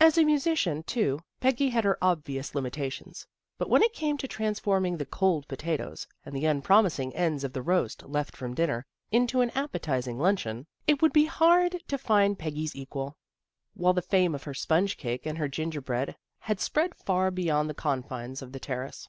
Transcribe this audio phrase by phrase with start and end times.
[0.00, 3.26] As a musician, too, Peggy had her obvious limitations,
[3.58, 7.60] but when it came to transforming the cold potatoes, and the unpromising ends of the
[7.60, 11.70] roast left from dinner, into an appetizing luncheon, it 17 18 THE GIRLS OF FRIENDLY
[11.70, 13.16] TERRACE would be hard to find Peggy's equal;
[13.74, 17.68] while the fame of her sponge cake and her ginger bread had spread far beyond
[17.68, 19.08] the confines of the Terrace.